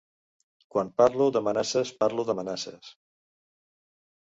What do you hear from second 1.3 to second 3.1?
d’amenaces parlo d’amenaces.